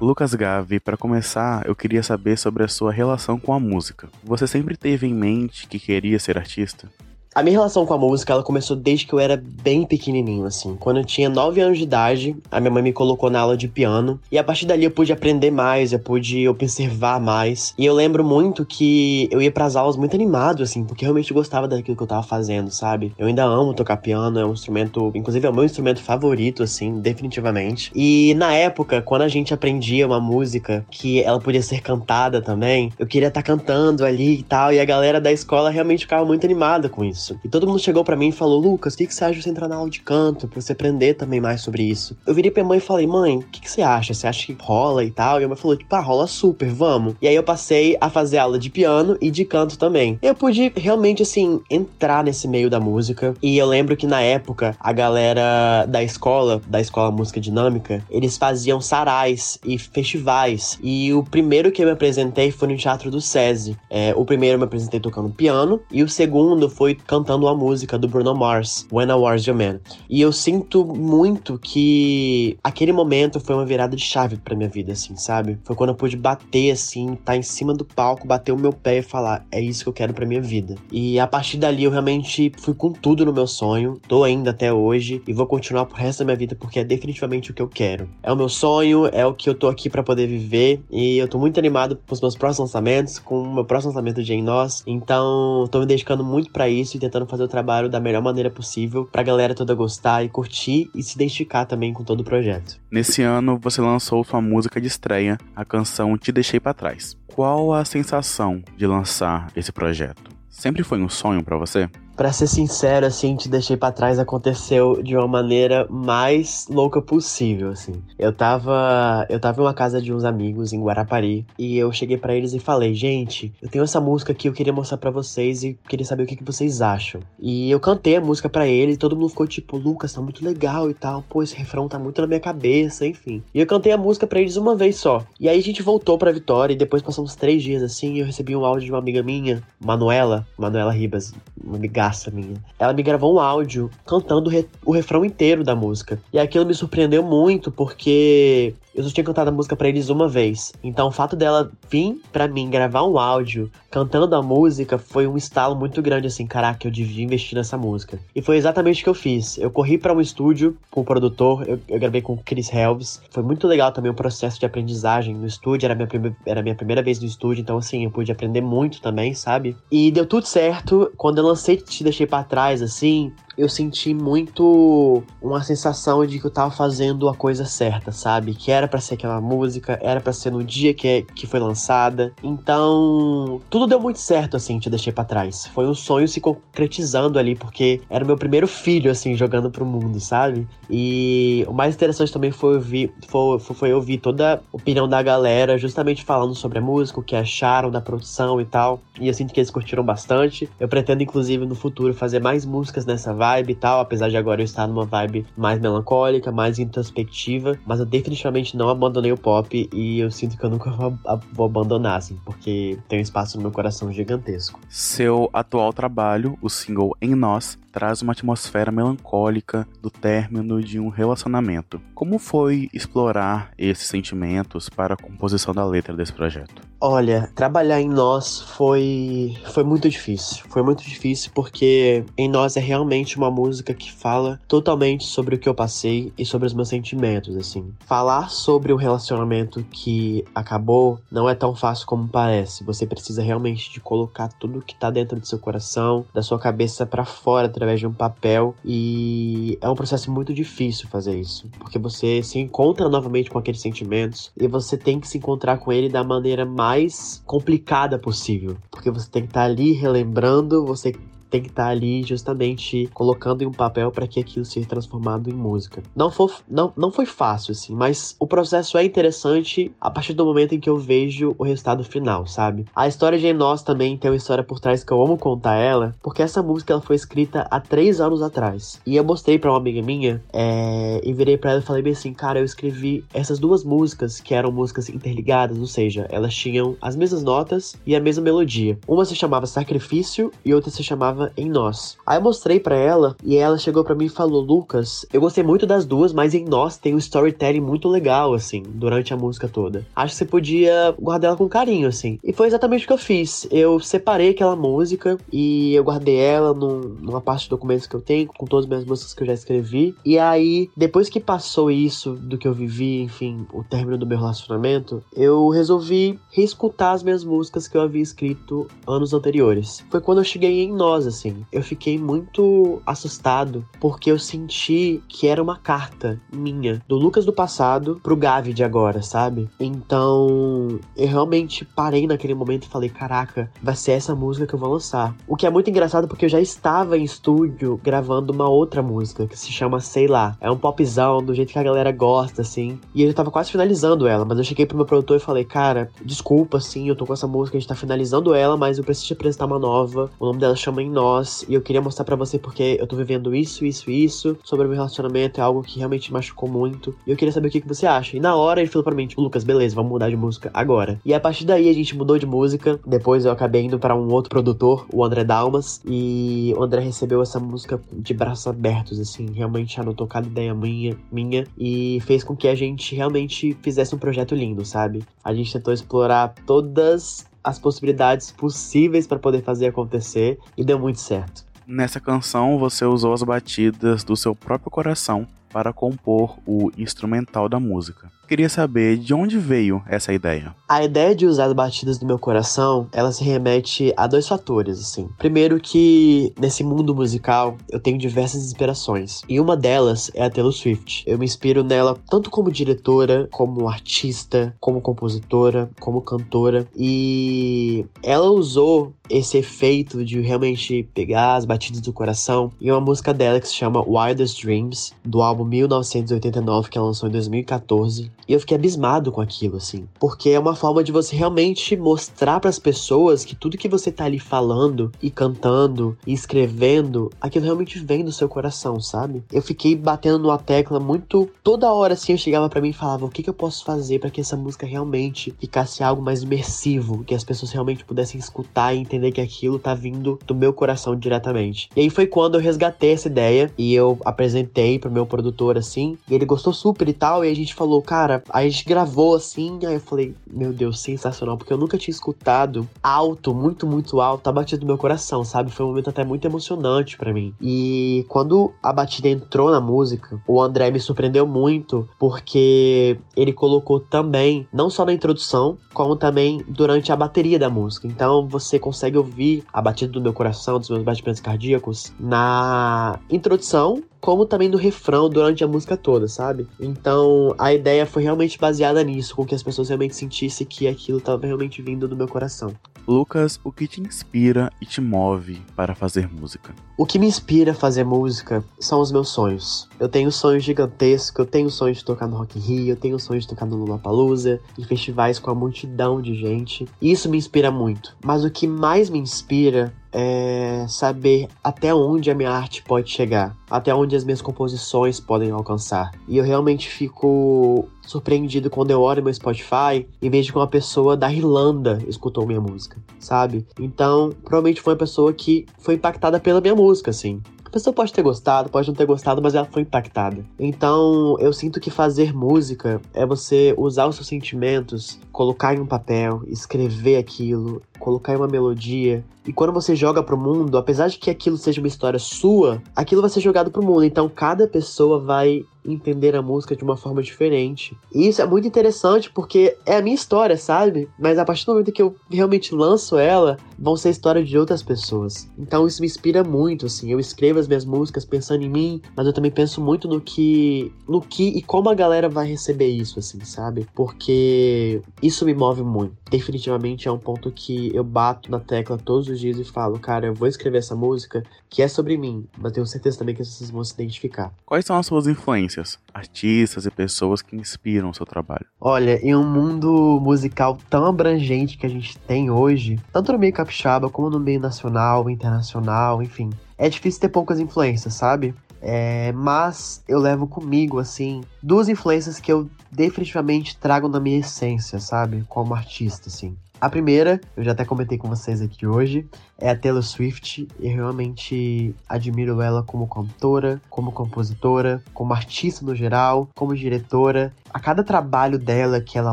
Lucas 0.00 0.34
Gavi, 0.34 0.78
para 0.80 0.96
começar, 0.96 1.66
eu 1.66 1.74
queria 1.74 2.02
saber 2.02 2.38
sobre 2.38 2.64
a 2.64 2.68
sua 2.68 2.92
relação 2.92 3.38
com 3.38 3.52
a 3.52 3.60
música. 3.60 4.08
Você 4.22 4.46
sempre 4.46 4.76
teve 4.76 5.06
em 5.06 5.14
mente 5.14 5.66
que 5.66 5.78
queria 5.78 6.18
ser 6.18 6.38
artista? 6.38 6.88
A 7.36 7.42
minha 7.42 7.58
relação 7.58 7.84
com 7.84 7.92
a 7.92 7.98
música, 7.98 8.32
ela 8.32 8.42
começou 8.42 8.74
desde 8.74 9.06
que 9.06 9.12
eu 9.12 9.18
era 9.18 9.36
bem 9.36 9.84
pequenininho, 9.84 10.46
assim. 10.46 10.74
Quando 10.74 11.00
eu 11.00 11.04
tinha 11.04 11.28
9 11.28 11.60
anos 11.60 11.76
de 11.76 11.84
idade, 11.84 12.34
a 12.50 12.58
minha 12.58 12.70
mãe 12.70 12.82
me 12.82 12.94
colocou 12.94 13.28
na 13.28 13.38
aula 13.38 13.58
de 13.58 13.68
piano. 13.68 14.18
E 14.32 14.38
a 14.38 14.42
partir 14.42 14.64
dali 14.64 14.84
eu 14.84 14.90
pude 14.90 15.12
aprender 15.12 15.50
mais, 15.50 15.92
eu 15.92 15.98
pude 15.98 16.48
observar 16.48 17.20
mais. 17.20 17.74
E 17.76 17.84
eu 17.84 17.92
lembro 17.92 18.24
muito 18.24 18.64
que 18.64 19.28
eu 19.30 19.42
ia 19.42 19.52
pras 19.52 19.76
aulas 19.76 19.98
muito 19.98 20.16
animado, 20.16 20.62
assim, 20.62 20.82
porque 20.82 21.04
eu 21.04 21.08
realmente 21.08 21.34
gostava 21.34 21.68
daquilo 21.68 21.94
que 21.94 22.02
eu 22.02 22.06
tava 22.06 22.22
fazendo, 22.22 22.70
sabe? 22.70 23.12
Eu 23.18 23.26
ainda 23.26 23.44
amo 23.44 23.74
tocar 23.74 23.98
piano, 23.98 24.40
é 24.40 24.46
um 24.46 24.54
instrumento, 24.54 25.12
inclusive 25.14 25.46
é 25.46 25.50
o 25.50 25.54
meu 25.54 25.64
instrumento 25.64 26.00
favorito, 26.00 26.62
assim, 26.62 27.00
definitivamente. 27.00 27.92
E 27.94 28.32
na 28.32 28.54
época, 28.54 29.02
quando 29.02 29.20
a 29.20 29.28
gente 29.28 29.52
aprendia 29.52 30.06
uma 30.06 30.20
música 30.20 30.86
que 30.90 31.22
ela 31.22 31.38
podia 31.38 31.60
ser 31.60 31.82
cantada 31.82 32.40
também, 32.40 32.90
eu 32.98 33.06
queria 33.06 33.28
estar 33.28 33.42
tá 33.42 33.46
cantando 33.46 34.06
ali 34.06 34.38
e 34.38 34.42
tal. 34.42 34.72
E 34.72 34.80
a 34.80 34.84
galera 34.86 35.20
da 35.20 35.30
escola 35.30 35.69
realmente 35.69 36.06
ficava 36.06 36.25
muito 36.25 36.46
animada 36.46 36.88
com 36.88 37.04
isso 37.04 37.25
isso. 37.26 37.41
E 37.44 37.48
todo 37.48 37.66
mundo 37.66 37.78
chegou 37.78 38.04
para 38.04 38.16
mim 38.16 38.28
e 38.28 38.32
falou: 38.32 38.60
Lucas, 38.60 38.94
o 38.94 38.97
que, 38.97 39.06
que 39.06 39.14
você 39.14 39.25
acha 39.25 39.34
de 39.34 39.42
você 39.42 39.50
entrar 39.50 39.69
na 39.69 39.76
aula 39.76 39.91
de 39.91 40.00
canto? 40.00 40.47
Pra 40.47 40.60
você 40.60 40.72
aprender 40.72 41.14
também 41.14 41.41
mais 41.41 41.60
sobre 41.60 41.82
isso. 41.82 42.16
Eu 42.26 42.34
virei 42.34 42.50
pra 42.50 42.62
minha 42.62 42.69
mãe 42.69 42.78
e 42.78 42.81
falei: 42.81 43.06
Mãe, 43.06 43.38
o 43.38 43.42
que, 43.42 43.60
que 43.60 43.70
você 43.70 43.82
acha? 43.82 44.14
Você 44.14 44.26
acha 44.26 44.47
que 44.47 44.56
rola 44.60 45.04
e 45.04 45.10
tal? 45.10 45.41
E 45.41 45.44
a 45.44 45.48
mãe 45.48 45.56
falou: 45.56 45.76
Tipo, 45.76 45.94
ah, 45.94 46.00
rola 46.00 46.26
super, 46.26 46.69
vamos. 46.70 47.14
E 47.20 47.26
aí 47.26 47.34
eu 47.34 47.42
passei 47.42 47.97
a 48.00 48.09
fazer 48.09 48.38
aula 48.38 48.59
de 48.59 48.70
piano 48.70 49.16
e 49.20 49.31
de 49.31 49.44
canto 49.44 49.78
também. 49.78 50.19
Eu 50.22 50.34
pude 50.34 50.72
realmente, 50.76 51.22
assim, 51.22 51.60
entrar 51.70 52.22
nesse 52.22 52.47
meio 52.47 52.70
da 52.70 52.78
música. 52.78 53.34
E 53.43 53.58
eu 53.58 53.66
lembro 53.66 53.97
que 53.97 54.06
na 54.06 54.20
época, 54.20 54.76
a 54.78 54.93
galera 54.93 55.87
da 55.87 56.03
escola, 56.03 56.60
da 56.66 56.81
escola 56.81 57.10
Música 57.10 57.41
Dinâmica, 57.41 58.04
eles 58.10 58.37
faziam 58.37 58.81
sarais 58.81 59.58
e 59.64 59.78
festivais. 59.78 60.78
E 60.82 61.12
o 61.12 61.22
primeiro 61.22 61.72
que 61.72 61.82
eu 61.82 61.87
me 61.87 61.93
apresentei 61.93 62.50
foi 62.50 62.69
no 62.69 62.76
Teatro 62.76 63.10
do 63.10 63.20
SESI. 63.20 63.76
É, 63.88 64.12
o 64.16 64.25
primeiro 64.25 64.54
eu 64.54 64.58
me 64.58 64.64
apresentei 64.64 65.00
tocando 65.00 65.31
piano, 65.31 65.81
e 65.91 66.03
o 66.03 66.08
segundo 66.08 66.69
foi 66.69 66.94
cantando 66.94 67.16
cantando 67.16 67.49
a 67.49 67.54
música 67.54 67.99
do 67.99 68.06
Bruno 68.06 68.34
Mars, 68.34 68.87
When 68.93 69.09
I 69.09 69.15
Was 69.15 69.47
Your 69.47 69.56
Man. 69.56 69.81
E 70.09 70.21
eu 70.21 70.31
sinto 70.31 70.84
muito 70.84 71.59
que 71.59 72.59
aquele 72.62 72.93
momento 72.93 73.41
foi 73.41 73.54
uma 73.54 73.65
virada 73.65 73.97
de 73.97 74.03
chave 74.03 74.37
pra 74.37 74.54
minha 74.54 74.69
vida, 74.69 74.93
assim, 74.93 75.16
sabe? 75.16 75.59
Foi 75.65 75.75
quando 75.75 75.91
eu 75.91 75.97
pude 75.97 76.15
bater, 76.15 76.72
assim, 76.72 77.16
tá 77.25 77.34
em 77.34 77.43
cima 77.43 77.72
do 77.72 77.87
palco, 77.87 78.26
bater 78.26 78.53
o 78.53 78.59
meu 78.59 78.72
pé 78.72 78.99
e 78.99 79.03
falar: 79.03 79.47
é 79.50 79.59
isso 79.59 79.84
que 79.84 79.88
eu 79.88 79.93
quero 79.94 80.12
pra 80.12 80.26
minha 80.26 80.43
vida. 80.43 80.75
E 80.93 81.19
a 81.19 81.26
partir 81.26 81.56
dali 81.56 81.84
eu 81.84 81.91
realmente 81.91 82.53
fui 82.59 82.75
com 82.75 82.93
tudo 82.93 83.25
no 83.25 83.32
meu 83.32 83.47
sonho, 83.47 83.99
tô 84.06 84.22
ainda 84.22 84.50
até 84.50 84.71
hoje 84.71 85.22
e 85.26 85.32
vou 85.32 85.47
continuar 85.47 85.87
pro 85.87 85.97
resto 85.97 86.19
da 86.19 86.26
minha 86.26 86.37
vida 86.37 86.55
porque 86.55 86.81
é 86.81 86.84
definitivamente 86.84 87.50
o 87.50 87.55
que 87.55 87.62
eu 87.62 87.69
quero. 87.69 88.10
É 88.22 88.31
o 88.31 88.37
meu 88.37 88.50
sonho, 88.50 89.06
é 89.06 89.25
o 89.25 89.32
que 89.32 89.49
eu 89.49 89.55
tô 89.55 89.69
aqui 89.69 89.88
para 89.88 90.03
poder 90.03 90.26
viver 90.26 90.82
e 90.91 91.16
eu 91.16 91.28
tô 91.28 91.38
muito 91.38 91.59
animado 91.59 91.97
pros 91.97 92.21
meus 92.21 92.37
próximos 92.37 92.69
lançamentos, 92.69 93.19
com 93.19 93.41
o 93.41 93.55
meu 93.55 93.65
próximo 93.65 93.93
lançamento 93.93 94.22
de 94.22 94.34
Em 94.34 94.43
Nós. 94.43 94.82
Então, 94.87 95.66
tô 95.71 95.81
me 95.81 95.87
dedicando 95.87 96.22
muito 96.22 96.50
para 96.50 96.69
isso 96.69 96.95
e 96.96 97.00
tentando 97.00 97.26
fazer 97.26 97.42
o 97.42 97.48
trabalho 97.48 97.88
da 97.88 98.00
melhor 98.00 98.22
maneira 98.22 98.50
possível 98.50 99.04
pra 99.04 99.22
galera 99.22 99.54
toda 99.54 99.74
gostar 99.74 100.24
e 100.24 100.28
curtir 100.28 100.90
e 100.94 101.02
se 101.02 101.14
identificar 101.14 101.66
também 101.66 101.92
com 101.92 102.04
todo 102.04 102.20
o 102.20 102.24
projeto. 102.24 102.80
Nesse 102.90 103.22
ano, 103.22 103.58
você 103.58 103.80
lançou 103.80 104.24
sua 104.24 104.40
música 104.40 104.80
de 104.80 104.86
estreia, 104.86 105.38
a 105.54 105.64
canção 105.64 106.16
Te 106.16 106.32
Deixei 106.32 106.58
para 106.58 106.74
Trás. 106.74 107.16
Qual 107.26 107.72
a 107.72 107.84
sensação 107.84 108.62
de 108.76 108.86
lançar 108.86 109.48
esse 109.54 109.70
projeto? 109.70 110.30
Sempre 110.48 110.82
foi 110.82 111.00
um 111.02 111.08
sonho 111.08 111.44
para 111.44 111.58
você? 111.58 111.88
Pra 112.16 112.32
ser 112.32 112.47
sincero, 112.47 113.04
assim, 113.04 113.37
te 113.37 113.47
deixei 113.47 113.77
para 113.77 113.93
trás 113.93 114.19
aconteceu 114.19 115.03
de 115.03 115.15
uma 115.15 115.28
maneira 115.28 115.87
mais 115.91 116.66
louca 116.66 117.03
possível, 117.03 117.71
assim. 117.71 117.93
Eu 118.19 118.32
tava, 118.32 119.27
eu 119.28 119.38
tava 119.38 119.60
em 119.60 119.65
uma 119.65 119.75
casa 119.75 120.00
de 120.00 120.15
uns 120.15 120.25
amigos 120.25 120.72
em 120.72 120.82
Guarapari 120.82 121.44
e 121.59 121.76
eu 121.76 121.93
cheguei 121.93 122.16
para 122.16 122.34
eles 122.34 122.55
e 122.55 122.59
falei: 122.59 122.94
"Gente, 122.94 123.53
eu 123.60 123.69
tenho 123.69 123.84
essa 123.84 124.00
música 124.00 124.32
aqui, 124.32 124.49
eu 124.49 124.55
queria 124.55 124.72
mostrar 124.72 124.97
para 124.97 125.10
vocês 125.10 125.62
e 125.62 125.78
queria 125.87 126.06
saber 126.06 126.22
o 126.22 126.26
que, 126.26 126.37
que 126.37 126.44
vocês 126.44 126.81
acham". 126.81 127.21
E 127.38 127.71
eu 127.71 127.78
cantei 127.78 128.16
a 128.16 128.21
música 128.21 128.49
para 128.49 128.66
eles 128.66 128.94
e 128.94 128.99
todo 128.99 129.15
mundo 129.15 129.28
ficou 129.28 129.47
tipo: 129.47 129.76
"Lucas, 129.76 130.15
tá 130.15 130.22
muito 130.22 130.43
legal 130.43 130.88
e 130.91 130.94
tal. 130.94 131.22
Pô, 131.28 131.43
esse 131.43 131.55
refrão 131.55 131.87
tá 131.87 131.99
muito 131.99 132.22
na 132.22 132.26
minha 132.26 132.41
cabeça", 132.41 133.06
enfim. 133.06 133.43
E 133.55 133.60
eu 133.60 133.66
cantei 133.66 133.93
a 133.93 133.99
música 133.99 134.26
para 134.26 134.41
eles 134.41 134.56
uma 134.56 134.75
vez 134.75 134.97
só. 134.97 135.22
E 135.38 135.50
aí 135.50 135.59
a 135.59 135.62
gente 135.62 135.82
voltou 135.82 136.16
para 136.16 136.32
Vitória 136.32 136.72
e 136.72 136.76
depois 136.78 137.03
passamos 137.03 137.37
três 137.37 137.62
dias 137.62 137.82
assim, 137.82 138.19
eu 138.19 138.25
recebi 138.25 138.56
um 138.56 138.65
áudio 138.65 138.87
de 138.87 138.93
uma 138.93 138.99
amiga 138.99 139.22
minha, 139.22 139.62
Manuela, 139.78 140.47
Manuela 140.59 140.93
Ribas, 140.93 141.34
uma 141.62 141.76
amiga 141.76 142.06
minha. 142.31 142.56
Ela 142.78 142.93
me 142.93 143.03
gravou 143.03 143.34
um 143.34 143.41
áudio 143.41 143.91
cantando 144.05 144.50
o 144.84 144.93
refrão 144.93 145.25
inteiro 145.25 145.65
da 145.65 145.75
música. 145.75 146.21
E 146.33 146.39
aquilo 146.39 146.67
me 146.67 146.75
surpreendeu 146.75 147.22
muito 147.22 147.71
porque 147.71 148.75
eu 148.97 149.05
só 149.05 149.11
tinha 149.11 149.25
cantado 149.25 149.50
a 149.50 149.53
música 149.53 149.77
para 149.77 149.89
eles 149.89 150.09
uma 150.09 150.27
vez. 150.27 150.72
Então 150.83 151.09
o 151.09 151.12
fato 151.12 151.37
dela 151.37 151.71
vir 151.91 152.19
para 152.33 152.49
mim 152.49 152.71
gravar 152.71 153.03
um 153.03 153.19
áudio 153.19 153.71
cantando 153.91 154.34
a 154.34 154.43
música 154.43 154.97
foi 154.97 155.27
um 155.27 155.37
estalo 155.37 155.77
muito 155.77 156.00
grande 156.00 156.27
assim, 156.27 156.47
caraca, 156.47 156.87
eu 156.87 156.91
devia 156.91 157.25
investir 157.25 157.56
nessa 157.56 157.77
música. 157.77 158.19
E 158.34 158.41
foi 158.41 158.56
exatamente 158.56 159.03
o 159.03 159.05
que 159.05 159.11
eu 159.11 159.15
fiz. 159.15 159.59
Eu 159.59 159.71
corri 159.71 159.99
para 159.99 160.15
um 160.15 160.21
estúdio 160.21 160.77
com 160.91 161.03
o 161.03 161.05
produtor, 161.05 161.69
eu, 161.69 161.78
eu 161.88 161.99
gravei 161.99 162.23
com 162.23 162.33
o 162.33 162.38
Chris 162.38 162.73
Helves. 162.73 163.21
Foi 163.31 163.43
muito 163.43 163.67
legal 163.67 163.93
também 163.93 164.11
o 164.11 164.14
processo 164.14 164.59
de 164.59 164.64
aprendizagem 164.64 165.35
no 165.35 165.47
estúdio, 165.47 165.87
era 165.87 165.94
minha, 165.94 166.09
era 166.47 166.62
minha 166.62 166.75
primeira 166.75 167.02
vez 167.02 167.20
no 167.20 167.26
estúdio, 167.26 167.61
então 167.61 167.76
assim, 167.76 168.05
eu 168.05 168.11
pude 168.11 168.32
aprender 168.32 168.62
muito 168.62 169.02
também, 169.02 169.35
sabe? 169.35 169.76
E 169.91 170.11
deu 170.11 170.26
tudo 170.26 170.47
certo. 170.47 171.12
Quando 171.17 171.38
eu 171.38 171.44
lancei 171.44 171.76
Te 171.96 172.04
Deixei 172.04 172.26
para 172.26 172.44
Trás, 172.44 172.82
assim, 172.82 173.32
eu 173.56 173.69
senti 173.69 174.12
muito 174.12 175.23
uma 175.41 175.62
sensação 175.62 176.25
de 176.26 176.38
que 176.38 176.47
eu 176.47 176.50
tava 176.50 176.70
fazendo 176.70 177.29
a 177.29 177.35
coisa 177.35 177.64
certa, 177.64 178.12
sabe? 178.12 178.55
Que 178.55 178.70
era 178.70 178.87
para 178.87 179.00
ser 179.00 179.14
aquela 179.14 179.41
música, 179.41 179.99
era 180.03 180.20
para 180.20 180.32
ser 180.32 180.50
no 180.50 180.62
dia 180.62 180.93
que, 180.93 181.08
é, 181.08 181.23
que 181.23 181.47
foi 181.47 181.58
lançada. 181.58 182.32
Então, 182.43 183.61
tudo 183.70 183.87
deu 183.87 183.99
muito 183.99 184.19
certo, 184.19 184.56
assim, 184.56 184.79
te 184.79 184.91
deixei 184.91 185.12
para 185.12 185.25
trás. 185.25 185.67
Foi 185.69 185.87
um 185.87 185.94
sonho 185.94 186.29
se 186.29 186.41
concretizando 186.41 187.38
ali, 187.38 187.55
porque 187.55 188.03
era 188.11 188.25
meu 188.25 188.37
primeiro 188.37 188.69
filho, 188.69 189.11
assim, 189.11 189.35
jogando 189.35 189.70
pro 189.70 189.87
mundo, 189.87 190.20
sabe? 190.20 190.67
E 190.91 191.64
o 191.67 191.73
mais 191.73 191.94
interessante 191.94 192.32
também 192.32 192.50
foi 192.50 192.75
ouvir, 192.75 193.12
foi, 193.26 193.59
foi 193.59 193.93
ouvir 193.93 194.19
toda 194.19 194.55
a 194.55 194.61
opinião 194.70 195.09
da 195.09 195.23
galera, 195.23 195.79
justamente 195.79 196.25
falando 196.25 196.55
sobre 196.55 196.79
a 196.79 196.82
música, 196.82 197.20
o 197.20 197.23
que 197.23 197.35
acharam 197.35 197.91
da 197.91 198.00
produção 198.00 198.61
e 198.61 198.64
tal. 198.64 199.00
E 199.19 199.29
eu 199.29 199.35
sinto 199.35 199.55
que 199.55 199.61
eles 199.61 199.70
curtiram 199.70 200.05
bastante. 200.05 200.69
Eu 200.79 200.88
pretendo, 200.88 201.23
inclusive, 201.23 201.64
no 201.64 201.75
futuro 201.75 202.12
fazer 202.12 202.41
mais 202.41 202.64
músicas 202.64 203.06
nessa 203.06 203.32
vibe 203.32 203.45
vibe 203.46 203.72
e 203.72 203.76
tal, 203.76 204.00
apesar 204.00 204.28
de 204.28 204.37
agora 204.37 204.60
eu 204.60 204.64
estar 204.64 204.87
numa 204.87 205.04
vibe 205.04 205.46
mais 205.56 205.81
melancólica, 205.81 206.50
mais 206.50 206.78
introspectiva, 206.78 207.78
mas 207.87 208.00
eu 208.00 208.06
definitivamente 208.06 208.76
não 208.76 208.88
abandonei 208.88 209.32
o 209.32 209.37
pop 209.37 209.88
e 209.93 210.19
eu 210.19 210.31
sinto 210.31 210.56
que 210.56 210.64
eu 210.64 210.70
nunca 210.70 210.90
vou, 211.52 211.66
abandonar, 211.66 212.19
assim, 212.19 212.38
porque 212.44 212.98
tem 213.08 213.19
um 213.19 213.22
espaço 213.22 213.56
no 213.56 213.62
meu 213.62 213.72
coração 213.72 214.12
gigantesco. 214.12 214.81
Seu 214.88 215.48
atual 215.52 215.93
trabalho, 215.93 216.58
o 216.60 216.69
single 216.69 217.16
Em 217.20 217.34
Nós, 217.34 217.78
traz 217.93 218.20
uma 218.20 218.32
atmosfera 218.32 218.93
melancólica 218.93 219.88
do 220.02 220.10
término 220.10 220.82
de 220.82 221.00
um 221.00 221.08
relacionamento. 221.08 221.99
Como 222.14 222.38
foi 222.38 222.90
explorar 222.92 223.70
esses 223.78 224.06
sentimentos 224.06 224.90
para 224.90 225.14
a 225.14 225.16
composição 225.16 225.72
da 225.72 225.82
letra 225.82 226.14
desse 226.14 226.32
projeto? 226.32 226.82
Olha, 226.98 227.50
trabalhar 227.54 228.00
em 228.00 228.08
nós 228.08 228.60
foi 228.60 229.54
foi 229.66 229.84
muito 229.84 230.08
difícil. 230.08 230.64
Foi 230.70 230.82
muito 230.82 231.04
difícil 231.04 231.50
porque 231.54 232.25
em 232.38 232.48
nós 232.48 232.76
é 232.76 232.81
realmente 232.81 233.37
uma 233.37 233.50
música 233.50 233.93
que 233.93 234.10
fala 234.10 234.58
totalmente 234.66 235.25
sobre 235.25 235.56
o 235.56 235.58
que 235.58 235.69
eu 235.69 235.75
passei 235.75 236.32
e 236.38 236.44
sobre 236.44 236.66
os 236.66 236.72
meus 236.72 236.88
sentimentos, 236.88 237.54
assim. 237.56 237.93
Falar 238.06 238.48
sobre 238.48 238.94
o 238.94 238.96
relacionamento 238.96 239.84
que 239.90 240.43
acabou 240.54 241.20
não 241.31 241.48
é 241.48 241.54
tão 241.54 241.75
fácil 241.75 242.06
como 242.06 242.28
parece. 242.28 242.82
Você 242.84 243.06
precisa 243.06 243.42
realmente 243.42 243.92
de 243.92 244.00
colocar 244.00 244.49
tudo 244.49 244.81
que 244.81 244.94
tá 244.94 245.10
dentro 245.10 245.38
do 245.38 245.46
seu 245.46 245.58
coração, 245.58 246.25
da 246.32 246.42
sua 246.42 246.58
cabeça 246.58 247.04
para 247.04 247.26
fora 247.26 247.66
através 247.66 248.00
de 248.00 248.06
um 248.06 248.12
papel 248.12 248.75
e 248.82 249.78
é 249.82 249.88
um 249.88 249.94
processo 249.94 250.31
muito 250.31 250.54
difícil 250.54 251.08
fazer 251.08 251.38
isso, 251.38 251.69
porque 251.78 251.99
você 251.99 252.42
se 252.42 252.58
encontra 252.58 253.08
novamente 253.08 253.50
com 253.50 253.58
aqueles 253.58 253.82
sentimentos 253.82 254.50
e 254.56 254.66
você 254.66 254.96
tem 254.96 255.20
que 255.20 255.28
se 255.28 255.37
encontrar 255.37 255.76
com 255.78 255.92
ele 255.92 256.08
da 256.08 256.25
maneira 256.25 256.64
mais 256.64 256.86
mais 256.87 257.43
complicada 257.44 258.17
possível. 258.17 258.77
Porque 258.93 259.11
você 259.11 259.29
tem 259.29 259.43
que 259.43 259.49
estar 259.49 259.62
tá 259.62 259.67
ali 259.67 259.91
relembrando, 259.91 260.87
você 260.87 261.12
tem 261.50 261.62
que 261.62 261.69
estar 261.69 261.84
tá 261.84 261.90
ali 261.90 262.22
justamente 262.22 263.08
colocando 263.12 263.62
em 263.62 263.66
um 263.66 263.72
papel 263.72 264.10
para 264.10 264.26
que 264.26 264.40
aquilo 264.40 264.64
seja 264.64 264.87
transformado 264.87 265.48
em 265.50 265.54
música. 265.54 266.02
Não 266.14 266.31
foi, 266.31 266.52
não, 266.69 266.93
não 266.96 267.10
foi 267.10 267.26
fácil, 267.26 267.72
assim, 267.72 267.94
mas 267.94 268.37
o 268.38 268.46
processo 268.46 268.98
é 268.98 269.04
interessante 269.04 269.93
a 270.00 270.10
partir 270.10 270.32
do 270.32 270.44
momento 270.44 270.75
em 270.75 270.81
que 270.81 270.88
eu 270.88 270.96
vejo 270.96 271.54
o 271.58 271.64
resultado 271.64 272.04
final, 272.04 272.46
sabe? 272.46 272.84
A 272.94 273.08
história 273.08 273.38
de 273.38 273.52
Nós 273.52 273.82
também 273.82 274.16
tem 274.16 274.31
uma 274.31 274.37
história 274.37 274.64
por 274.64 274.81
trás 274.81 275.04
que 275.04 275.12
eu 275.12 275.22
amo 275.22 275.38
contar 275.38 275.76
ela, 275.76 276.14
porque 276.22 276.43
essa 276.43 276.62
música 276.62 276.93
ela 276.93 277.02
foi 277.02 277.16
escrita 277.16 277.66
há 277.70 277.81
três 277.81 278.20
anos 278.20 278.42
atrás. 278.42 279.00
E 279.06 279.16
eu 279.16 279.25
mostrei 279.25 279.58
para 279.58 279.70
uma 279.70 279.78
amiga 279.78 280.02
minha 280.02 280.42
é, 280.52 281.20
e 281.25 281.32
virei 281.32 281.56
para 281.56 281.72
ela 281.72 281.81
e 281.81 281.84
falei 281.84 282.02
bem 282.02 282.12
assim, 282.12 282.32
cara, 282.32 282.58
eu 282.58 282.64
escrevi 282.64 283.25
essas 283.32 283.58
duas 283.58 283.84
músicas 283.84 284.40
que 284.40 284.54
eram 284.54 284.72
músicas 284.72 285.08
interligadas, 285.08 285.78
ou 285.78 285.87
seja, 285.87 286.26
elas 286.31 286.54
tinham 286.54 286.96
as 287.00 287.16
mesmas 287.16 287.42
notas 287.42 287.96
e 288.06 288.14
a 288.14 288.20
mesma 288.20 288.42
melodia. 288.42 288.99
Uma 289.06 289.25
se 289.25 289.34
chamava 289.34 289.66
Sacrifício 289.66 290.52
e 290.64 290.75
outra 290.75 290.90
se 290.90 291.02
chamava 291.02 291.36
em 291.56 291.69
Nós. 291.69 292.17
Aí 292.27 292.38
eu 292.38 292.43
mostrei 292.43 292.81
para 292.81 292.97
ela 292.97 293.37
e 293.44 293.56
ela 293.56 293.79
chegou 293.79 294.05
para 294.05 294.15
mim 294.15 294.27
e 294.27 294.31
falou: 294.31 294.62
Lucas, 294.62 295.27
eu 295.33 295.41
gostei 295.41 295.62
muito 295.62 295.87
das 295.87 296.05
duas, 296.05 296.33
mas 296.33 296.55
em 296.55 296.65
Nós 296.65 296.97
tem 296.97 297.15
um 297.15 297.19
storytelling 297.19 297.81
muito 297.81 298.09
legal, 298.09 298.55
assim, 298.55 298.83
durante 298.87 299.33
a 299.33 299.37
música 299.37 299.69
toda. 299.69 300.06
Acho 300.15 300.33
que 300.33 300.38
você 300.38 300.44
podia 300.44 301.15
guardar 301.21 301.49
ela 301.49 301.56
com 301.56 301.69
carinho, 301.69 302.09
assim. 302.09 302.38
E 302.43 302.53
foi 302.53 302.67
exatamente 302.67 303.05
o 303.05 303.06
que 303.06 303.12
eu 303.12 303.19
fiz. 303.19 303.67
Eu 303.71 304.00
separei 304.00 304.50
aquela 304.50 304.77
música 304.77 305.38
e 305.53 305.94
eu 305.94 306.05
guardei 306.05 306.37
ela 306.37 306.73
num, 306.73 307.00
numa 307.21 307.41
parte 307.41 307.65
de 307.65 307.71
documentos 307.71 308.06
que 308.06 308.15
eu 308.15 308.21
tenho, 308.21 308.47
com 308.47 308.67
todas 308.67 308.85
as 308.85 308.88
minhas 308.88 309.05
músicas 309.05 309.35
que 309.35 309.43
eu 309.43 309.47
já 309.47 309.55
escrevi. 309.55 310.15
E 310.25 310.38
aí, 310.38 310.91
depois 310.97 311.29
que 311.29 311.41
passou 311.41 311.91
isso, 311.91 312.33
do 312.33 312.59
que 312.59 312.67
eu 312.67 312.73
vivi, 312.73 313.23
enfim, 313.23 313.67
o 313.73 313.83
término 313.83 314.19
do 314.19 314.27
meu 314.27 314.38
relacionamento, 314.38 315.23
eu 315.35 315.69
resolvi 315.69 316.38
reescutar 316.50 317.12
as 317.12 317.23
minhas 317.23 317.44
músicas 317.44 317.88
que 317.88 317.97
eu 317.97 318.00
havia 318.00 318.23
escrito 318.23 318.87
anos 319.06 319.33
anteriores. 319.33 320.05
Foi 320.11 320.21
quando 320.21 320.38
eu 320.38 320.44
cheguei 320.44 320.83
em 320.83 320.93
Nós, 320.93 321.25
assim. 321.26 321.64
Eu 321.73 321.82
fiquei 321.82 322.19
muito 322.19 323.02
assustado 323.06 323.84
porque 324.00 324.31
eu 324.31 324.38
senti 324.38 325.23
que 325.28 325.46
era 325.46 325.62
uma 325.62 325.78
carta 325.78 326.40
minha, 326.52 327.02
do 327.06 327.17
Lucas 327.17 327.44
do 327.44 327.52
passado 327.52 328.20
pro 328.23 328.37
Gavi 328.37 328.73
de 328.73 328.84
agora, 328.84 329.23
sabe? 329.23 329.69
Então, 329.78 330.99
eu 331.17 331.28
realmente 331.28 331.84
parei 331.84 332.26
naquele 332.26 332.55
momento 332.55 332.84
e 332.84 332.88
falei: 332.88 333.08
caraca, 333.08 333.70
vai 333.82 333.94
ser 333.94 334.12
essa 334.12 334.34
música 334.34 334.67
que 334.67 334.75
eu 334.75 334.78
vou 334.78 334.90
lançar. 334.90 335.34
O 335.46 335.56
que 335.56 335.67
é 335.67 335.70
muito 335.70 335.90
engraçado 335.90 336.28
porque 336.28 336.44
eu 336.44 336.49
já 336.49 336.61
estava 336.61 337.19
em 337.19 337.25
estúdio 337.25 338.00
gravando 338.02 338.52
uma 338.52 338.69
outra 338.69 339.02
música 339.02 339.46
que 339.46 339.58
se 339.58 339.73
chama 339.73 340.00
Sei 340.00 340.26
Lá. 340.26 340.56
É 340.61 340.70
um 340.70 340.76
popzão 340.76 341.43
do 341.43 341.55
jeito 341.55 341.73
que 341.73 341.78
a 341.78 341.82
galera 341.82 342.12
gosta, 342.12 342.62
assim. 342.62 342.99
E 343.14 343.23
eu 343.23 343.34
tava 343.34 343.50
quase 343.50 343.70
finalizando 343.70 344.26
ela, 344.26 344.44
mas 344.44 344.58
eu 344.58 344.64
cheguei 344.64 344.87
pro 344.87 344.96
meu 344.96 345.06
produtor 345.06 345.37
e 345.37 345.40
falei: 345.40 345.64
cara, 345.64 346.11
desculpa, 346.25 346.78
assim, 346.78 347.08
eu 347.08 347.17
tô 347.17 347.26
com 347.26 347.32
essa 347.32 347.46
música, 347.46 347.76
a 347.76 347.81
gente 347.81 347.88
tá 347.88 347.94
finalizando 347.94 348.55
ela, 348.55 348.76
mas 348.76 348.99
eu 348.99 349.05
preciso 349.05 349.26
te 349.28 349.32
apresentar 349.32 349.67
uma 349.67 349.78
nova. 349.78 350.31
O 350.38 350.46
nome 350.46 350.58
dela 350.58 350.76
chama 350.76 351.02
Em 351.02 351.11
nós 351.16 351.64
e 351.68 351.74
eu 351.74 351.80
queria 351.80 352.02
mostrar 352.02 352.24
para 352.24 352.36
você 352.36 352.58
porque 352.58 352.96
eu 353.00 353.06
tô 353.06 353.16
vivendo 353.16 353.54
isso, 353.54 353.84
isso 353.84 354.10
isso 354.10 354.56
sobre 354.62 354.86
o 354.86 354.88
meu 354.88 354.96
relacionamento, 354.96 355.60
é 355.60 355.64
algo 355.64 355.82
que 355.82 355.98
realmente 355.98 356.32
machucou 356.32 356.68
muito. 356.68 357.16
E 357.26 357.30
eu 357.30 357.36
queria 357.36 357.52
saber 357.52 357.68
o 357.68 357.70
que, 357.70 357.80
que 357.80 357.88
você 357.88 358.06
acha. 358.06 358.36
E 358.36 358.40
na 358.40 358.54
hora 358.54 358.80
ele 358.80 358.90
falou 358.90 359.02
para 359.02 359.14
mim, 359.14 359.26
tipo, 359.26 359.40
Lucas, 359.40 359.64
beleza, 359.64 359.94
vamos 359.94 360.12
mudar 360.12 360.28
de 360.28 360.36
música 360.36 360.70
agora. 360.74 361.18
E 361.24 361.32
a 361.32 361.40
partir 361.40 361.64
daí 361.64 361.88
a 361.88 361.92
gente 361.92 362.14
mudou 362.16 362.38
de 362.38 362.46
música. 362.46 363.00
Depois 363.06 363.44
eu 363.44 363.50
acabei 363.50 363.82
indo 363.82 363.98
para 363.98 364.14
um 364.14 364.30
outro 364.30 364.50
produtor, 364.50 365.06
o 365.12 365.24
André 365.24 365.42
Dalmas, 365.42 366.02
e 366.06 366.74
o 366.76 366.82
André 366.82 367.00
recebeu 367.00 367.40
essa 367.40 367.58
música 367.58 368.00
de 368.12 368.34
braços 368.34 368.66
abertos, 368.66 369.18
assim, 369.18 369.46
realmente 369.52 369.98
anotou 369.98 370.26
cada 370.26 370.46
ideia 370.46 370.74
minha, 370.74 371.16
minha 371.32 371.66
e 371.78 372.20
fez 372.26 372.44
com 372.44 372.54
que 372.54 372.68
a 372.68 372.74
gente 372.74 373.14
realmente 373.14 373.76
fizesse 373.80 374.14
um 374.14 374.18
projeto 374.18 374.54
lindo, 374.54 374.84
sabe? 374.84 375.24
A 375.42 375.54
gente 375.54 375.72
tentou 375.72 375.94
explorar 375.94 376.54
todas 376.66 377.46
as 377.66 377.80
possibilidades 377.80 378.52
possíveis 378.52 379.26
para 379.26 379.40
poder 379.40 379.60
fazer 379.62 379.88
acontecer 379.88 380.56
e 380.76 380.84
deu 380.84 381.00
muito 381.00 381.18
certo. 381.18 381.64
Nessa 381.84 382.20
canção 382.20 382.78
você 382.78 383.04
usou 383.04 383.32
as 383.32 383.42
batidas 383.42 384.22
do 384.22 384.36
seu 384.36 384.54
próprio 384.54 384.88
coração 384.88 385.48
para 385.72 385.92
compor 385.92 386.58
o 386.64 386.92
instrumental 386.96 387.68
da 387.68 387.80
música. 387.80 388.30
Queria 388.46 388.69
saber 388.69 389.19
de 389.19 389.34
onde 389.34 389.58
veio 389.58 390.02
essa 390.06 390.32
ideia. 390.32 390.75
A 390.88 391.02
ideia 391.02 391.34
de 391.34 391.46
usar 391.46 391.64
as 391.64 391.72
batidas 391.72 392.16
do 392.16 392.25
meu 392.25 392.38
coração, 392.38 393.08
ela 393.12 393.32
se 393.32 393.43
remete 393.43 394.12
a 394.16 394.28
dois 394.28 394.46
fatores, 394.46 395.00
assim. 395.00 395.28
Primeiro 395.37 395.81
que 395.81 396.52
nesse 396.58 396.84
mundo 396.84 397.12
musical 397.12 397.76
eu 397.90 397.98
tenho 397.98 398.16
diversas 398.16 398.64
inspirações. 398.64 399.43
E 399.48 399.58
uma 399.58 399.76
delas 399.76 400.31
é 400.32 400.44
a 400.44 400.50
Taylor 400.50 400.72
Swift. 400.72 401.25
Eu 401.26 401.38
me 401.38 401.44
inspiro 401.44 401.82
nela 401.82 402.16
tanto 402.31 402.48
como 402.48 402.70
diretora, 402.70 403.48
como 403.50 403.88
artista, 403.88 404.75
como 404.78 405.00
compositora, 405.00 405.90
como 405.99 406.22
cantora. 406.22 406.87
E 406.94 408.06
ela 408.22 408.49
usou 408.49 409.12
esse 409.28 409.58
efeito 409.58 410.25
de 410.25 410.40
realmente 410.40 411.08
pegar 411.12 411.56
as 411.56 411.64
batidas 411.64 412.00
do 412.00 412.12
coração 412.12 412.70
em 412.81 412.92
uma 412.92 413.00
música 413.00 413.34
dela 413.34 413.60
que 413.60 413.66
se 413.66 413.75
chama 413.75 414.04
Wildest 414.06 414.62
Dreams, 414.62 415.12
do 415.25 415.42
álbum 415.42 415.64
1989 415.64 416.88
que 416.88 416.96
ela 416.96 417.08
lançou 417.08 417.28
em 417.28 417.32
2014. 417.32 418.31
E 418.48 418.52
eu 418.52 418.60
fiquei 418.60 418.76
abismado 418.76 419.32
com 419.32 419.40
aquilo, 419.40 419.76
assim. 419.76 420.06
Porque 420.21 420.50
é 420.50 420.59
uma 420.59 420.75
forma 420.75 421.02
de 421.02 421.12
você 421.12 421.35
realmente 421.35 421.97
mostrar 421.97 422.61
para 422.61 422.71
as 422.71 422.78
pessoas 422.78 423.44
que 423.44 423.56
tudo 423.56 423.76
que 423.76 423.88
você 423.88 424.12
tá 424.12 424.25
ali 424.25 424.38
falando 424.38 425.11
e 425.23 425.30
cantando 425.30 426.16
e 426.26 426.32
escrevendo, 426.32 427.30
aquilo 427.40 427.64
realmente 427.64 427.99
vem 427.99 428.25
do 428.25 428.32
seu 428.32 428.49
coração, 428.49 429.00
sabe? 429.00 429.42
Eu 429.52 429.62
fiquei 429.62 429.97
batendo 429.97 430.38
numa 430.38 430.59
tecla 430.59 431.00
muito. 431.00 431.49
Toda 431.62 431.92
hora, 431.92 432.14
assim, 432.14 432.32
eu 432.32 432.38
chegava 432.38 432.68
para 432.68 432.80
mim 432.80 432.90
e 432.90 432.92
falava: 432.92 433.26
o 433.26 433.30
que, 433.30 433.42
que 433.42 433.50
eu 433.50 433.54
posso 433.54 433.85
fazer 433.85 434.21
para 434.21 434.30
que 434.30 434.40
essa 434.40 434.56
música 434.56 434.87
realmente 434.87 435.54
ficasse 435.59 436.02
algo 436.02 436.23
mais 436.23 436.42
imersivo, 436.42 437.25
que 437.25 437.35
as 437.35 437.44
pessoas 437.44 437.73
realmente 437.73 438.04
pudessem 438.04 438.38
escutar 438.38 438.94
e 438.94 438.99
entender 438.99 439.32
que 439.32 439.40
aquilo 439.40 439.78
tá 439.78 439.94
vindo 439.94 440.38
do 440.47 440.54
meu 440.54 440.73
coração 440.73 441.16
diretamente. 441.16 441.88
E 441.97 442.00
aí 442.00 442.11
foi 442.11 442.26
quando 442.26 442.54
eu 442.54 442.61
resgatei 442.61 443.12
essa 443.12 443.28
ideia 443.28 443.73
e 443.76 443.94
eu 443.94 444.18
apresentei 444.25 444.99
pro 444.99 445.11
meu 445.11 445.26
produtor, 445.26 445.76
assim, 445.76 446.16
e 446.28 446.35
ele 446.35 446.44
gostou 446.44 446.73
super 446.73 447.09
e 447.09 447.12
tal, 447.12 447.44
e 447.44 447.50
a 447.50 447.54
gente 447.54 447.75
falou: 447.75 448.00
cara 448.02 448.36
cara, 448.37 448.43
a 448.50 448.62
gente 448.62 448.85
gravou 448.85 449.35
assim, 449.35 449.78
aí 449.87 449.95
eu 449.95 450.00
falei, 450.00 450.35
meu 450.50 450.73
Deus, 450.73 451.00
sensacional, 451.00 451.57
porque 451.57 451.73
eu 451.73 451.78
nunca 451.78 451.99
tinha 451.99 452.12
escutado 452.12 452.88
alto, 453.02 453.55
muito, 453.55 453.87
muito 453.87 454.21
alto, 454.21 454.49
a 454.49 454.52
batida 454.52 454.81
do 454.81 454.87
meu 454.87 454.99
coração, 454.99 455.45
sabe? 455.45 455.71
Foi 455.71 455.85
um 455.85 455.90
momento 455.90 456.11
até 456.11 456.25
muito 456.25 456.45
emocionante 456.45 457.16
para 457.16 457.33
mim. 457.33 457.55
E 457.61 458.25
quando 458.28 458.73
a 458.83 458.93
batida 458.93 459.28
entrou 459.28 459.71
na 459.71 459.81
música, 459.81 460.40
o 460.47 460.61
André 460.61 460.90
me 460.90 461.00
surpreendeu 461.00 461.47
muito, 461.47 462.09
porque 462.19 463.19
ele 463.37 463.52
colocou 463.52 464.00
também, 464.00 464.66
não 464.73 464.90
só 464.90 465.05
na 465.05 465.12
introdução, 465.12 465.78
como 465.93 466.16
também 466.16 466.62
durante 466.69 467.12
a 467.12 467.16
bateria 467.16 467.59
da 467.59 467.71
música. 467.71 468.07
Então 468.07 468.47
você 468.47 468.78
consegue 468.78 469.16
ouvir 469.16 469.64
a 469.73 469.81
batida 469.81 470.12
do 470.12 470.21
meu 470.21 470.33
coração, 470.33 470.78
dos 470.78 470.90
meus 470.90 471.02
batimentos 471.02 471.40
cardíacos, 471.40 472.12
na 472.19 473.19
introdução 473.31 474.02
como 474.20 474.46
também 474.46 474.70
do 474.70 474.76
refrão 474.76 475.28
durante 475.28 475.62
a 475.62 475.68
música 475.68 475.96
toda, 475.96 476.28
sabe? 476.28 476.66
Então 476.80 477.54
a 477.58 477.73
ideia 477.73 478.06
foi 478.06 478.23
realmente 478.23 478.58
baseada 478.58 479.02
nisso, 479.02 479.35
com 479.35 479.44
que 479.44 479.54
as 479.54 479.62
pessoas 479.62 479.88
realmente 479.88 480.16
sentissem 480.16 480.66
que 480.66 480.88
aquilo 480.88 481.18
estava 481.18 481.46
realmente 481.46 481.82
vindo 481.82 482.08
do 482.08 482.16
meu 482.16 482.28
coração. 482.28 482.75
Lucas, 483.06 483.61
o 483.62 483.70
que 483.70 483.87
te 483.87 484.00
inspira 484.00 484.68
e 484.80 484.85
te 484.85 485.00
move 485.00 485.62
para 485.76 485.94
fazer 485.94 486.28
música? 486.28 486.75
O 486.99 487.06
que 487.06 487.20
me 487.20 487.26
inspira 487.26 487.70
a 487.70 487.75
fazer 487.75 488.02
música 488.02 488.64
são 488.80 489.00
os 489.00 489.12
meus 489.12 489.28
sonhos. 489.28 489.88
Eu 490.00 490.08
tenho 490.08 490.32
sonhos 490.32 490.64
gigantescos, 490.64 491.38
eu 491.38 491.46
tenho 491.46 491.70
sonhos 491.70 491.99
de 491.99 492.04
tocar 492.04 492.26
no 492.26 492.37
Rock 492.37 492.58
in 492.58 492.62
Rio, 492.62 492.88
eu 492.88 492.96
tenho 492.96 493.18
sonhos 493.20 493.44
de 493.44 493.50
tocar 493.50 493.66
no 493.66 493.76
Lollapalooza, 493.76 494.58
em 494.76 494.82
festivais 494.82 495.38
com 495.38 495.50
a 495.50 495.54
multidão 495.54 496.20
de 496.20 496.35
gente. 496.35 496.88
E 497.00 497.12
isso 497.12 497.28
me 497.28 497.38
inspira 497.38 497.70
muito. 497.70 498.16
Mas 498.25 498.44
o 498.44 498.50
que 498.50 498.66
mais 498.66 499.08
me 499.08 499.18
inspira 499.18 499.94
é 500.18 500.87
saber 500.88 501.46
até 501.62 501.94
onde 501.94 502.30
a 502.30 502.35
minha 502.35 502.50
arte 502.50 502.82
pode 502.82 503.11
chegar, 503.11 503.54
até 503.70 503.94
onde 503.94 504.16
as 504.16 504.25
minhas 504.25 504.40
composições 504.40 505.20
podem 505.20 505.50
alcançar. 505.50 506.11
E 506.26 506.38
eu 506.38 506.44
realmente 506.44 506.88
fico 506.88 507.87
surpreendido 508.00 508.70
quando 508.70 508.92
eu 508.92 509.02
olho 509.02 509.23
meu 509.23 509.35
Spotify 509.35 510.06
e 510.23 510.30
vejo 510.30 510.52
que 510.52 510.58
uma 510.58 510.66
pessoa 510.66 511.18
da 511.18 511.30
Irlanda 511.30 511.99
escutou 512.08 512.46
minha 512.46 512.61
música, 512.61 512.96
sabe? 513.18 513.66
Então, 513.78 514.30
provavelmente 514.42 514.80
foi 514.80 514.94
uma 514.94 514.99
pessoa 514.99 515.35
que 515.35 515.66
foi 515.78 515.96
impactada 515.96 516.40
pela 516.40 516.62
minha 516.62 516.75
música, 516.75 517.11
assim. 517.11 517.42
Pessoa 517.76 517.92
pode 517.92 518.11
ter 518.11 518.23
gostado, 518.23 518.71
pode 518.71 518.88
não 518.88 518.95
ter 518.95 519.04
gostado, 519.04 519.42
mas 519.42 519.54
ela 519.54 519.66
foi 519.66 519.83
impactada. 519.83 520.42
Então, 520.59 521.37
eu 521.38 521.52
sinto 521.52 521.78
que 521.78 521.90
fazer 521.90 522.35
música 522.35 523.02
é 523.12 523.26
você 523.26 523.75
usar 523.76 524.06
os 524.06 524.16
seus 524.16 524.26
sentimentos, 524.26 525.21
colocar 525.30 525.75
em 525.75 525.80
um 525.80 525.85
papel, 525.85 526.42
escrever 526.47 527.18
aquilo, 527.18 527.83
colocar 527.99 528.33
em 528.33 528.37
uma 528.37 528.49
melodia. 528.49 529.23
E 529.47 529.52
quando 529.52 529.75
você 529.75 529.95
joga 529.95 530.23
pro 530.23 530.38
mundo, 530.38 530.78
apesar 530.78 531.09
de 531.09 531.18
que 531.18 531.28
aquilo 531.28 531.59
seja 531.59 531.83
uma 531.83 531.87
história 531.87 532.18
sua, 532.18 532.83
aquilo 532.97 533.21
vai 533.21 533.28
ser 533.28 533.40
jogado 533.40 533.71
pro 533.71 533.85
mundo. 533.85 534.04
Então 534.04 534.26
cada 534.26 534.66
pessoa 534.66 535.21
vai 535.21 535.62
entender 535.87 536.35
a 536.35 536.43
música 536.43 536.76
de 536.76 536.85
uma 536.85 536.97
forma 536.97 537.23
diferente. 537.23 537.97
E 538.14 538.28
isso 538.28 538.43
é 538.43 538.47
muito 538.47 538.66
interessante 538.66 539.31
porque 539.31 539.76
é 539.85 539.97
a 539.97 540.02
minha 540.02 540.14
história, 540.14 540.57
sabe? 540.57 541.09
Mas 541.19 541.38
a 541.38 541.45
partir 541.45 541.66
do 541.66 541.73
momento 541.73 541.93
que 541.93 542.02
eu 542.02 542.14
realmente 542.31 542.75
lanço 542.75 543.16
ela, 543.16 543.57
vão 543.78 543.97
ser 543.97 544.09
a 544.09 544.11
história 544.11 544.45
de 544.45 544.59
outras 544.59 544.83
pessoas. 544.83 545.49
Então 545.59 545.87
isso 545.87 546.00
me 546.00 546.07
inspira 546.07 546.43
muito, 546.43 546.87
assim. 546.87 547.11
Eu 547.11 547.21
escrevo 547.21 547.59
as 547.59 547.69
minhas 547.69 547.85
músicas 547.85 548.25
pensando 548.25 548.64
em 548.64 548.69
mim, 548.69 549.02
mas 549.16 549.26
eu 549.26 549.33
também 549.33 549.50
penso 549.50 549.81
muito 549.81 550.09
no 550.09 550.21
que, 550.21 550.93
no 551.09 551.21
que 551.21 551.49
e 551.49 551.62
como 551.62 551.88
a 551.88 551.95
galera 551.95 552.28
vai 552.28 552.47
receber 552.47 552.88
isso, 552.88 553.19
assim, 553.19 553.40
sabe? 553.45 553.87
Porque 553.95 555.00
isso 555.23 555.45
me 555.45 555.55
move 555.55 555.83
muito. 555.83 556.14
Definitivamente 556.31 557.09
é 557.09 557.12
um 557.12 557.19
ponto 557.19 557.50
que 557.50 557.95
eu 557.95 558.05
bato 558.05 558.50
na 558.50 558.61
tecla 558.61 558.99
todos 558.99 559.28
os 559.28 559.38
dias 559.38 559.59
e 559.59 559.64
falo, 559.64 559.99
cara, 559.99 560.26
eu 560.26 560.35
vou 560.35 560.49
escrever 560.49 560.78
essa 560.78 560.95
música 560.95 561.43
que 561.69 561.83
é 561.83 561.88
sobre 561.88 562.16
mim, 562.16 562.47
mas 562.59 562.73
tenho 562.73 562.87
certeza 562.87 563.19
também 563.19 563.35
que 563.35 563.45
vocês 563.45 563.71
vão 563.71 563.85
se 563.85 563.95
identificar. 563.95 564.52
Quais 564.64 564.85
são 564.85 564.97
as 564.97 565.07
suas 565.07 565.26
influências, 565.26 565.75
artistas 566.12 566.87
e 566.87 566.90
pessoas 566.90 567.42
que 567.42 567.56
inspiram 567.56 568.11
o 568.11 568.14
seu 568.14 568.26
trabalho? 568.26 568.66
Olha, 568.80 569.18
em 569.23 569.35
um 569.35 569.47
mundo 569.47 570.18
musical 570.21 570.78
tão 570.88 571.04
abrangente 571.04 571.78
que 571.78 571.87
a 571.87 571.90
gente 571.90 572.18
tem 572.18 572.50
hoje, 572.50 573.00
tanto 573.12 573.33
no 573.33 573.38
meio 573.38 573.52
capixaba 573.52 574.09
como 574.11 574.30
no 574.30 574.40
meio 574.40 574.61
nacional, 574.61 575.28
internacional, 575.30 576.23
enfim, 576.23 576.50
é 576.78 576.88
difícil 576.88 577.21
ter 577.21 577.28
poucas 577.28 577.59
influências, 577.59 578.14
sabe? 578.14 578.54
É, 578.80 579.33
mas 579.33 580.02
eu 580.06 580.18
levo 580.18 580.47
comigo, 580.47 580.99
assim, 580.99 581.40
duas 581.62 581.88
influências 581.88 582.38
que 582.38 582.52
eu 582.52 582.68
definitivamente 582.90 583.76
trago 583.76 584.09
na 584.09 584.21
minha 584.21 584.38
essência, 584.38 585.00
sabe? 585.00 585.45
Como 585.49 585.75
artista, 585.75 586.28
assim. 586.28 586.56
A 586.78 586.90
primeira, 586.90 587.40
eu 587.56 587.64
já 587.64 587.73
até 587.73 587.87
comentei 587.87 588.18
com 588.18 588.28
vocês 588.28 588.61
aqui 588.61 588.87
hoje, 588.87 589.26
é 589.56 589.71
a 589.71 589.76
Taylor 589.76 590.02
Swift. 590.02 590.68
Eu 590.78 590.95
realmente 590.95 591.95
admiro 592.06 592.61
ela 592.61 592.83
como 592.83 593.09
cantora, 593.09 593.80
como 593.88 594.12
compositora, 594.12 595.02
como 595.14 595.33
artista 595.33 595.85
no 595.85 595.95
geral, 595.95 596.50
como 596.54 596.76
diretora. 596.76 597.50
A 597.73 597.80
cada 597.80 598.04
trabalho 598.04 598.59
dela 598.59 599.00
que 599.00 599.16
ela 599.16 599.33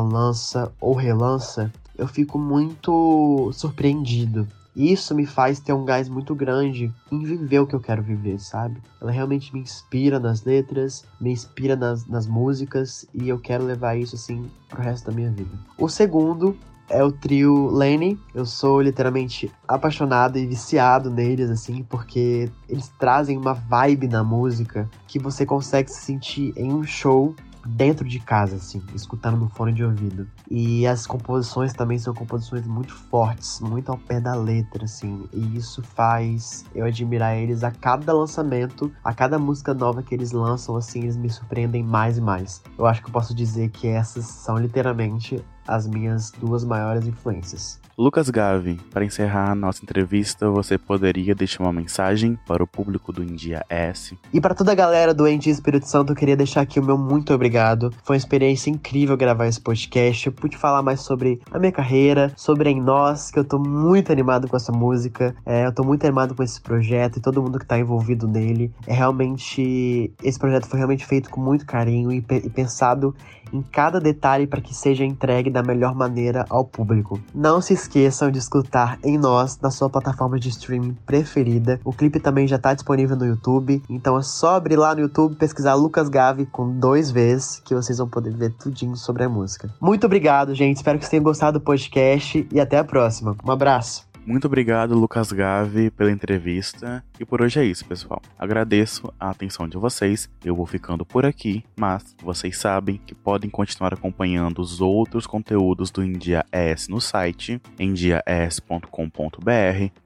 lança 0.00 0.72
ou 0.80 0.94
relança, 0.94 1.70
eu 1.98 2.08
fico 2.08 2.38
muito 2.38 3.50
surpreendido. 3.52 4.48
Isso 4.74 5.14
me 5.14 5.26
faz 5.26 5.60
ter 5.60 5.72
um 5.72 5.84
gás 5.84 6.08
muito 6.08 6.34
grande 6.34 6.92
em 7.12 7.22
viver 7.22 7.60
o 7.60 7.66
que 7.66 7.76
eu 7.76 7.80
quero 7.80 8.02
viver, 8.02 8.40
sabe? 8.40 8.80
Ela 9.00 9.12
realmente 9.12 9.54
me 9.54 9.60
inspira 9.60 10.18
nas 10.18 10.42
letras, 10.44 11.04
me 11.20 11.30
inspira 11.30 11.76
nas, 11.76 12.06
nas 12.06 12.26
músicas 12.26 13.06
e 13.14 13.28
eu 13.28 13.38
quero 13.38 13.64
levar 13.64 13.96
isso 13.96 14.16
assim 14.16 14.50
pro 14.68 14.82
resto 14.82 15.06
da 15.06 15.12
minha 15.12 15.30
vida. 15.30 15.56
O 15.78 15.88
segundo 15.88 16.56
é 16.88 17.02
o 17.02 17.12
trio 17.12 17.68
Lenny. 17.70 18.18
Eu 18.34 18.44
sou 18.46 18.80
literalmente 18.80 19.50
apaixonado 19.66 20.38
e 20.38 20.46
viciado 20.46 21.10
neles, 21.10 21.50
assim, 21.50 21.82
porque 21.82 22.50
eles 22.68 22.92
trazem 22.98 23.36
uma 23.36 23.54
vibe 23.54 24.08
na 24.08 24.22
música 24.22 24.88
que 25.06 25.18
você 25.18 25.44
consegue 25.46 25.90
se 25.90 26.00
sentir 26.00 26.52
em 26.56 26.72
um 26.72 26.84
show 26.84 27.34
dentro 27.66 28.06
de 28.06 28.20
casa, 28.20 28.56
assim, 28.56 28.82
escutando 28.94 29.38
no 29.38 29.48
fone 29.48 29.72
de 29.72 29.84
ouvido. 29.84 30.28
E 30.50 30.86
as 30.86 31.06
composições 31.06 31.72
também 31.72 31.98
são 31.98 32.12
composições 32.14 32.66
muito 32.66 32.94
fortes, 32.94 33.60
muito 33.60 33.90
ao 33.90 33.98
pé 33.98 34.20
da 34.20 34.34
letra, 34.34 34.84
assim. 34.84 35.26
E 35.32 35.56
isso 35.56 35.82
faz 35.82 36.64
eu 36.74 36.84
admirar 36.84 37.36
eles 37.36 37.64
a 37.64 37.70
cada 37.70 38.12
lançamento, 38.12 38.92
a 39.02 39.14
cada 39.14 39.38
música 39.38 39.72
nova 39.72 40.02
que 40.02 40.14
eles 40.14 40.32
lançam, 40.32 40.76
assim, 40.76 41.00
eles 41.00 41.16
me 41.16 41.30
surpreendem 41.30 41.82
mais 41.82 42.18
e 42.18 42.20
mais. 42.20 42.62
Eu 42.78 42.86
acho 42.86 43.00
que 43.00 43.08
eu 43.08 43.12
posso 43.12 43.34
dizer 43.34 43.70
que 43.70 43.88
essas 43.88 44.26
são 44.26 44.58
literalmente 44.58 45.42
as 45.66 45.86
minhas 45.86 46.30
duas 46.30 46.64
maiores 46.64 47.06
influências. 47.06 47.80
Lucas 47.96 48.28
Gavi, 48.28 48.80
para 48.92 49.04
encerrar 49.04 49.52
a 49.52 49.54
nossa 49.54 49.84
entrevista, 49.84 50.50
você 50.50 50.76
poderia 50.76 51.32
deixar 51.32 51.62
uma 51.62 51.72
mensagem 51.72 52.36
para 52.44 52.60
o 52.60 52.66
público 52.66 53.12
do 53.12 53.22
India 53.22 53.64
S? 53.68 54.18
E 54.32 54.40
para 54.40 54.52
toda 54.52 54.72
a 54.72 54.74
galera 54.74 55.14
do 55.14 55.28
Endia 55.28 55.52
Espírito 55.52 55.86
Santo, 55.86 56.10
eu 56.10 56.16
queria 56.16 56.36
deixar 56.36 56.62
aqui 56.62 56.80
o 56.80 56.84
meu 56.84 56.98
muito 56.98 57.32
obrigado. 57.32 57.92
Foi 58.02 58.16
uma 58.16 58.18
experiência 58.18 58.68
incrível 58.68 59.16
gravar 59.16 59.46
esse 59.46 59.60
podcast. 59.60 60.26
Eu 60.26 60.32
pude 60.32 60.56
falar 60.56 60.82
mais 60.82 61.02
sobre 61.02 61.40
a 61.52 61.58
minha 61.58 61.70
carreira, 61.70 62.32
sobre 62.36 62.68
Em 62.68 62.82
Nós, 62.82 63.30
que 63.30 63.38
eu 63.38 63.44
tô 63.44 63.60
muito 63.60 64.10
animado 64.10 64.48
com 64.48 64.56
essa 64.56 64.72
música. 64.72 65.32
É, 65.46 65.64
eu 65.64 65.72
tô 65.72 65.84
muito 65.84 66.04
animado 66.04 66.34
com 66.34 66.42
esse 66.42 66.60
projeto 66.60 67.18
e 67.18 67.22
todo 67.22 67.40
mundo 67.40 67.60
que 67.60 67.66
tá 67.66 67.78
envolvido 67.78 68.26
nele. 68.26 68.72
É 68.88 68.92
realmente. 68.92 70.12
Esse 70.20 70.38
projeto 70.38 70.66
foi 70.66 70.78
realmente 70.78 71.06
feito 71.06 71.30
com 71.30 71.40
muito 71.40 71.64
carinho 71.64 72.10
e, 72.10 72.16
e 72.16 72.50
pensado 72.50 73.14
em 73.54 73.62
cada 73.62 74.00
detalhe 74.00 74.46
para 74.46 74.60
que 74.60 74.74
seja 74.74 75.04
entregue 75.04 75.48
da 75.48 75.62
melhor 75.62 75.94
maneira 75.94 76.44
ao 76.50 76.64
público. 76.64 77.20
Não 77.34 77.60
se 77.60 77.72
esqueçam 77.72 78.30
de 78.30 78.38
escutar 78.38 78.98
em 79.02 79.16
nós 79.16 79.58
na 79.60 79.70
sua 79.70 79.88
plataforma 79.88 80.38
de 80.38 80.48
streaming 80.48 80.96
preferida. 81.06 81.80
O 81.84 81.92
clipe 81.92 82.18
também 82.18 82.46
já 82.46 82.56
está 82.56 82.74
disponível 82.74 83.16
no 83.16 83.26
YouTube, 83.26 83.82
então 83.88 84.18
é 84.18 84.22
só 84.22 84.56
abrir 84.56 84.76
lá 84.76 84.94
no 84.94 85.02
YouTube, 85.02 85.36
pesquisar 85.36 85.74
Lucas 85.74 86.08
Gavi 86.08 86.46
com 86.46 86.78
dois 86.78 87.10
Vs 87.10 87.62
que 87.64 87.74
vocês 87.74 87.98
vão 87.98 88.08
poder 88.08 88.34
ver 88.34 88.52
tudinho 88.52 88.96
sobre 88.96 89.24
a 89.24 89.28
música. 89.28 89.70
Muito 89.80 90.04
obrigado, 90.04 90.54
gente. 90.54 90.76
Espero 90.76 90.98
que 90.98 91.04
vocês 91.04 91.10
tenham 91.10 91.24
gostado 91.24 91.58
do 91.58 91.64
podcast 91.64 92.46
e 92.50 92.60
até 92.60 92.78
a 92.78 92.84
próxima. 92.84 93.36
Um 93.44 93.52
abraço. 93.52 94.13
Muito 94.26 94.46
obrigado, 94.46 94.94
Lucas 94.94 95.30
Gavi, 95.32 95.90
pela 95.90 96.10
entrevista. 96.10 97.04
E 97.20 97.24
por 97.26 97.42
hoje 97.42 97.60
é 97.60 97.64
isso, 97.64 97.84
pessoal. 97.84 98.22
Agradeço 98.38 99.12
a 99.20 99.28
atenção 99.28 99.68
de 99.68 99.76
vocês. 99.76 100.30
Eu 100.42 100.56
vou 100.56 100.64
ficando 100.64 101.04
por 101.04 101.26
aqui, 101.26 101.62
mas 101.78 102.16
vocês 102.22 102.56
sabem 102.56 102.98
que 103.04 103.14
podem 103.14 103.50
continuar 103.50 103.92
acompanhando 103.92 104.60
os 104.60 104.80
outros 104.80 105.26
conteúdos 105.26 105.90
do 105.90 106.02
India 106.02 106.44
S 106.50 106.90
no 106.90 107.00
site 107.00 107.60
endias.com.br 107.78 108.80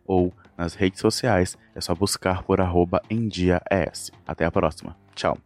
ou 0.04 0.32
nas 0.56 0.74
redes 0.74 1.00
sociais. 1.00 1.56
É 1.72 1.80
só 1.80 1.94
buscar 1.94 2.42
por 2.42 2.60
arroba 2.60 3.00
Até 4.26 4.44
a 4.44 4.50
próxima. 4.50 4.96
Tchau. 5.14 5.38